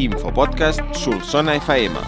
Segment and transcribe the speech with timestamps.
[0.00, 2.00] Infopodcast Solsona FM.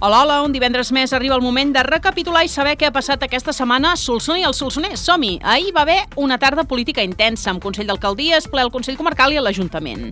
[0.00, 3.26] Hola, hola, un divendres més arriba el moment de recapitular i saber què ha passat
[3.26, 5.02] aquesta setmana a Solsona i al Solsonès.
[5.02, 5.34] Som-hi!
[5.42, 9.40] Ahir va haver una tarda política intensa amb Consell d'Alcaldies, ple al Consell Comarcal i
[9.40, 10.08] a l'Ajuntament.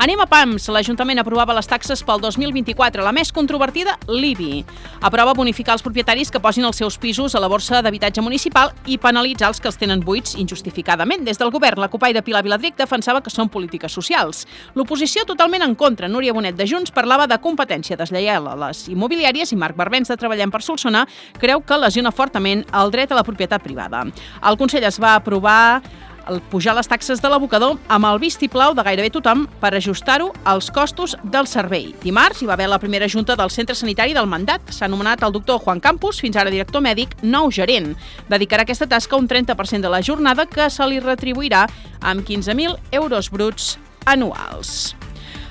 [0.00, 0.70] Anem a PAMS.
[0.72, 3.02] L'Ajuntament aprovava les taxes pel 2024.
[3.04, 4.62] La més controvertida, l'IBI.
[5.04, 8.96] Aprova bonificar els propietaris que posin els seus pisos a la borsa d'habitatge municipal i
[8.96, 11.26] penalitzar els que els tenen buits injustificadament.
[11.28, 14.46] Des del govern, la Copai de Pilar Viladric defensava que són polítiques socials.
[14.72, 16.08] L'oposició totalment en contra.
[16.08, 20.16] Núria Bonet de Junts parlava de competència deslleial a les immobiliàries i Marc Barbens de
[20.16, 21.04] Treballem per Solsona
[21.36, 24.06] creu que lesiona fortament el dret a la propietat privada.
[24.48, 25.82] El Consell es va aprovar
[26.28, 30.70] el pujar les taxes de l'abocador amb el vistiplau de gairebé tothom per ajustar-ho als
[30.70, 31.94] costos del servei.
[32.02, 34.70] Dimarts hi va haver la primera junta del centre sanitari del mandat.
[34.70, 37.94] S'ha anomenat el doctor Juan Campos, fins ara director mèdic, nou gerent.
[38.28, 41.66] Dedicarà aquesta tasca un 30% de la jornada que se li retribuirà
[42.00, 44.99] amb 15.000 euros bruts anuals.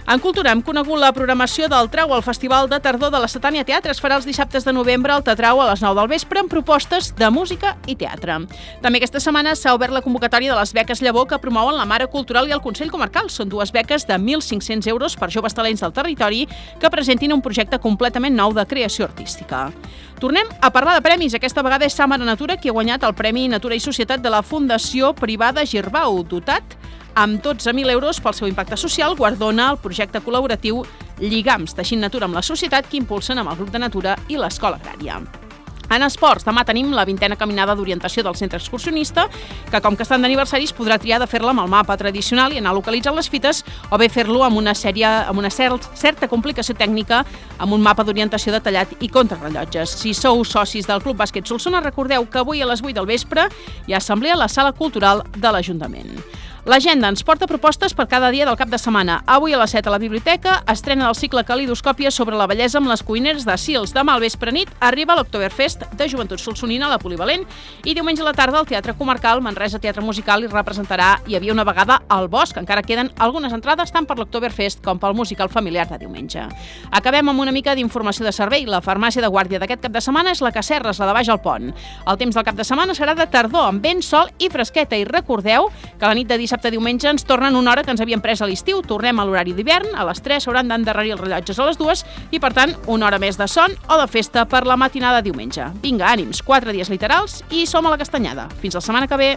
[0.10, 3.62] En cultura hem conegut la programació del Trau al Festival de Tardor de la Satània
[3.62, 3.94] Teatre.
[3.94, 7.12] Es farà els dissabtes de novembre al Tetrau a les 9 del vespre amb propostes
[7.14, 8.40] de música i teatre.
[8.82, 12.10] També aquesta setmana s'ha obert la convocatòria de les beques Llavor que promouen la Mare
[12.10, 13.30] Cultural i el Consell Comarcal.
[13.30, 16.48] Són dues beques de 1.500 euros per joves talents del territori
[16.82, 19.68] que presentin un projecte completament nou de creació artística.
[20.18, 21.38] Tornem a parlar de premis.
[21.38, 24.42] Aquesta vegada és Samara Natura qui ha guanyat el Premi Natura i Societat de la
[24.42, 26.80] Fundació Privada Girbau, dotat
[27.16, 30.84] amb 12.000 euros pel seu impacte social, guardona el projecte col·laboratiu
[31.20, 34.80] Lligams, teixint natura amb la societat que impulsen amb el grup de natura i l'escola
[34.80, 35.20] agrària.
[35.90, 39.26] En esports, demà tenim la vintena caminada d'orientació del centre excursionista,
[39.72, 42.76] que com que estan d'aniversaris podrà triar de fer-la amb el mapa tradicional i anar
[42.78, 47.24] localitzant les fites o bé fer-lo amb una sèrie amb una cert, certa complicació tècnica
[47.58, 49.98] amb un mapa d'orientació detallat i contrarrellotges.
[50.04, 53.50] Si sou socis del Club Bàsquet Solsona, recordeu que avui a les 8 del vespre
[53.88, 56.39] hi ha assemblea a la sala cultural de l'Ajuntament.
[56.68, 59.22] L'agenda ens porta propostes per cada dia del cap de setmana.
[59.26, 62.90] Avui a les 7 a la biblioteca estrena el cicle Calidoscòpia sobre la bellesa amb
[62.92, 63.94] les cuineres de Sils.
[63.96, 67.46] Demà al vespre nit arriba l'Octoberfest de Joventut Solsonina a la Polivalent
[67.88, 71.54] i diumenge a la tarda al Teatre Comarcal Manresa Teatre Musical hi representarà Hi havia
[71.54, 72.58] una vegada al Bosc.
[72.60, 76.44] Encara queden algunes entrades tant per l'Octoberfest com pel musical familiar de diumenge.
[76.92, 78.68] Acabem amb una mica d'informació de servei.
[78.68, 81.40] La farmàcia de guàrdia d'aquest cap de setmana és la Cacerres, la de baix al
[81.40, 81.72] pont.
[82.06, 85.00] El temps del cap de setmana serà de tardor, amb vent, sol i fresqueta.
[85.00, 88.24] I recordeu que la nit de dissabte diumenge ens tornen una hora que ens havíem
[88.26, 88.82] pres a l'estiu.
[88.82, 92.02] Tornem a l'horari d'hivern, a les 3 s'hauran d'endarrerir els rellotges a les 2
[92.34, 95.30] i, per tant, una hora més de son o de festa per la matinada de
[95.30, 95.70] diumenge.
[95.84, 98.50] Vinga, ànims, 4 dies literals i som a la castanyada.
[98.64, 99.34] Fins la setmana que ve.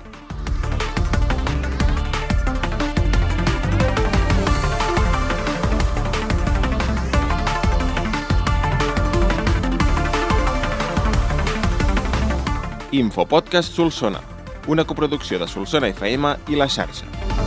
[12.92, 14.31] Infopodcast Solsona,
[14.66, 17.41] una coproducció de Solsona FM i la xarxa.